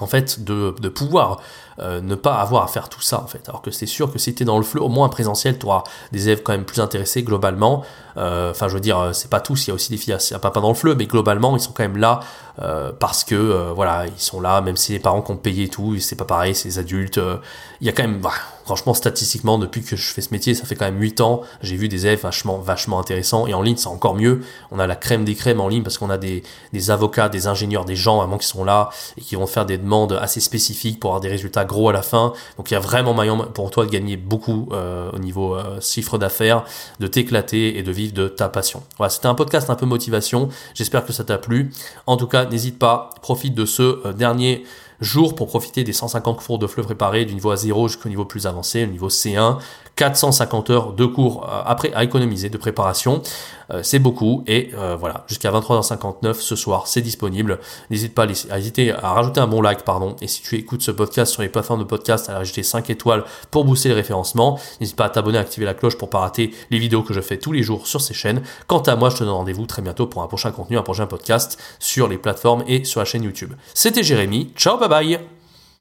en 0.00 0.06
fait 0.06 0.44
de, 0.44 0.74
de 0.80 0.88
pouvoir 0.88 1.40
euh, 1.80 2.00
ne 2.00 2.14
pas 2.14 2.36
avoir 2.36 2.64
à 2.64 2.68
faire 2.68 2.88
tout 2.88 3.00
ça 3.00 3.20
en 3.20 3.26
fait 3.26 3.48
alors 3.48 3.62
que 3.62 3.70
c'est 3.70 3.86
sûr 3.86 4.12
que 4.12 4.18
si 4.18 4.34
tu 4.34 4.42
es 4.42 4.46
dans 4.46 4.58
le 4.58 4.64
fleu 4.64 4.82
au 4.82 4.88
moins 4.88 5.08
présentiel 5.08 5.58
tu 5.58 5.66
auras 5.66 5.84
des 6.12 6.28
élèves 6.28 6.42
quand 6.42 6.52
même 6.52 6.64
plus 6.64 6.80
intéressés 6.80 7.22
globalement 7.22 7.84
enfin 8.18 8.68
je 8.68 8.74
veux 8.74 8.80
dire 8.80 9.10
c'est 9.12 9.30
pas 9.30 9.40
tous 9.40 9.66
il 9.66 9.70
y 9.70 9.72
a 9.72 9.74
aussi 9.74 9.90
des 9.90 9.96
filles 9.96 10.14
à 10.32 10.38
papa 10.38 10.60
dans 10.60 10.68
le 10.68 10.74
fleu 10.74 10.94
mais 10.94 11.06
globalement 11.06 11.56
ils 11.56 11.60
sont 11.60 11.72
quand 11.72 11.84
même 11.84 11.96
là 11.96 12.20
euh, 12.60 12.92
parce 12.98 13.22
que 13.22 13.72
voilà 13.74 14.06
ils 14.06 14.20
sont 14.20 14.40
là 14.40 14.60
même 14.60 14.76
si 14.76 14.92
les 14.92 14.98
parents 14.98 15.24
ont 15.28 15.36
payé 15.36 15.68
tout 15.68 15.98
c'est 16.00 16.16
pas 16.16 16.24
pareil 16.24 16.54
c'est 16.54 16.68
les 16.68 16.78
adultes 16.78 17.20
il 17.80 17.86
y 17.86 17.90
a 17.90 17.92
quand 17.92 18.02
même 18.02 18.20
bah, 18.20 18.32
franchement 18.64 18.94
statistiquement 18.94 19.58
depuis 19.58 19.82
que 19.82 19.96
je 19.96 20.12
fais 20.12 20.20
ce 20.20 20.32
métier 20.32 20.54
ça 20.54 20.64
fait 20.64 20.74
quand 20.74 20.84
même 20.84 21.00
8 21.00 21.20
ans 21.20 21.42
j'ai 21.62 21.76
vu 21.76 21.88
des 21.88 22.06
élèves 22.06 22.22
vachement 22.22 22.58
vachement 22.58 22.98
intéressants 22.98 23.46
et 23.46 23.54
en 23.54 23.62
ligne 23.62 23.76
c'est 23.76 23.88
encore 23.88 24.14
mieux 24.14 24.42
on 24.72 24.78
a 24.78 24.86
la 24.86 24.96
crème 24.96 25.24
des 25.24 25.34
crèmes 25.34 25.60
en 25.60 25.68
ligne 25.68 25.82
parce 25.82 25.98
qu'on 25.98 26.10
a 26.10 26.18
des, 26.18 26.42
des 26.72 26.90
avocats 26.90 27.28
des 27.28 27.46
ingénieurs 27.46 27.84
des 27.84 27.96
gens 27.96 28.18
vraiment 28.18 28.38
qui 28.38 28.46
sont 28.46 28.64
là 28.64 28.90
et 29.16 29.20
qui 29.20 29.36
vont 29.36 29.46
faire 29.46 29.66
des 29.66 29.78
demandes 29.78 30.18
assez 30.20 30.40
spécifiques 30.40 31.00
pour 31.00 31.10
avoir 31.10 31.20
des 31.20 31.28
résultats 31.28 31.64
gros 31.64 31.88
à 31.88 31.92
la 31.92 32.02
fin. 32.02 32.32
Donc 32.56 32.70
il 32.70 32.74
y 32.74 32.76
a 32.76 32.80
vraiment 32.80 33.14
moyen 33.14 33.36
pour 33.36 33.70
toi 33.70 33.84
de 33.84 33.90
gagner 33.90 34.16
beaucoup 34.16 34.68
euh, 34.72 35.10
au 35.12 35.18
niveau 35.18 35.54
euh, 35.54 35.80
chiffre 35.80 36.18
d'affaires, 36.18 36.64
de 37.00 37.06
t'éclater 37.06 37.78
et 37.78 37.82
de 37.82 37.92
vivre 37.92 38.07
de 38.12 38.28
ta 38.28 38.48
passion. 38.48 38.82
Voilà, 38.96 39.10
c'était 39.10 39.26
un 39.26 39.34
podcast 39.34 39.70
un 39.70 39.74
peu 39.74 39.86
motivation. 39.86 40.48
J'espère 40.74 41.04
que 41.04 41.12
ça 41.12 41.24
t'a 41.24 41.38
plu. 41.38 41.72
En 42.06 42.16
tout 42.16 42.26
cas, 42.26 42.44
n'hésite 42.46 42.78
pas, 42.78 43.10
profite 43.22 43.54
de 43.54 43.64
ce 43.64 44.06
euh, 44.06 44.12
dernier 44.12 44.64
jour 45.00 45.34
pour 45.34 45.46
profiter 45.46 45.84
des 45.84 45.92
150 45.92 46.44
cours 46.44 46.58
de 46.58 46.66
fleuve 46.66 46.86
préparés 46.86 47.24
du 47.24 47.34
niveau 47.34 47.54
A0 47.54 47.88
jusqu'au 47.88 48.08
niveau 48.08 48.24
plus 48.24 48.46
avancé, 48.46 48.84
le 48.84 48.92
niveau 48.92 49.08
C1. 49.08 49.58
450 49.98 50.70
heures 50.70 50.92
de 50.92 51.04
cours 51.06 51.44
euh, 51.44 51.62
après 51.66 51.92
à 51.92 52.04
économiser 52.04 52.48
de 52.48 52.56
préparation. 52.56 53.20
Euh, 53.70 53.80
c'est 53.82 53.98
beaucoup 53.98 54.44
et 54.46 54.70
euh, 54.74 54.96
voilà, 54.96 55.24
jusqu'à 55.26 55.50
23h59 55.50 56.34
ce 56.34 56.56
soir, 56.56 56.86
c'est 56.86 57.02
disponible. 57.02 57.58
N'hésite 57.90 58.14
pas 58.14 58.26
à, 58.50 58.58
hésiter 58.58 58.92
à 58.92 59.12
rajouter 59.12 59.40
un 59.40 59.48
bon 59.48 59.60
like, 59.60 59.82
pardon. 59.82 60.14
Et 60.22 60.28
si 60.28 60.40
tu 60.40 60.54
écoutes 60.54 60.82
ce 60.82 60.92
podcast 60.92 61.32
sur 61.32 61.42
les 61.42 61.48
plateformes 61.48 61.80
de 61.80 61.84
podcast, 61.84 62.30
à 62.30 62.38
rajouter 62.38 62.62
5 62.62 62.88
étoiles 62.90 63.24
pour 63.50 63.64
booster 63.64 63.88
les 63.88 63.96
référencements. 63.96 64.58
N'hésite 64.80 64.96
pas 64.96 65.06
à 65.06 65.10
t'abonner, 65.10 65.38
à 65.38 65.42
activer 65.42 65.66
la 65.66 65.74
cloche 65.74 65.98
pour 65.98 66.08
pas 66.08 66.20
rater 66.20 66.54
les 66.70 66.78
vidéos 66.78 67.02
que 67.02 67.12
je 67.12 67.20
fais 67.20 67.36
tous 67.36 67.52
les 67.52 67.64
jours 67.64 67.86
sur 67.88 68.00
ces 68.00 68.14
chaînes. 68.14 68.42
Quant 68.68 68.80
à 68.80 68.94
moi, 68.94 69.10
je 69.10 69.16
te 69.16 69.24
donne 69.24 69.32
rendez-vous 69.32 69.66
très 69.66 69.82
bientôt 69.82 70.06
pour 70.06 70.22
un 70.22 70.28
prochain 70.28 70.52
contenu, 70.52 70.78
un 70.78 70.82
prochain 70.82 71.06
podcast 71.06 71.60
sur 71.80 72.06
les 72.06 72.18
plateformes 72.18 72.62
et 72.68 72.84
sur 72.84 73.00
la 73.00 73.04
chaîne 73.04 73.24
YouTube. 73.24 73.52
C'était 73.74 74.04
Jérémy. 74.04 74.52
Ciao, 74.56 74.78
bye 74.78 74.88
bye 74.88 75.37